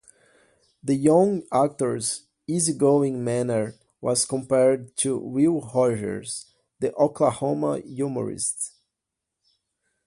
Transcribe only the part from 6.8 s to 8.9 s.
Oklahoma humorist.